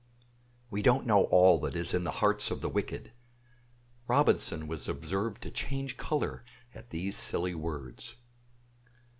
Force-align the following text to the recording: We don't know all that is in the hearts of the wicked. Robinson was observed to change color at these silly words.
We 0.71 0.81
don't 0.81 1.05
know 1.05 1.25
all 1.25 1.59
that 1.59 1.75
is 1.75 1.93
in 1.93 2.05
the 2.05 2.09
hearts 2.23 2.49
of 2.49 2.61
the 2.61 2.69
wicked. 2.69 3.11
Robinson 4.07 4.65
was 4.67 4.89
observed 4.89 5.43
to 5.43 5.51
change 5.51 5.95
color 5.95 6.43
at 6.73 6.89
these 6.89 7.15
silly 7.15 7.53
words. 7.53 8.15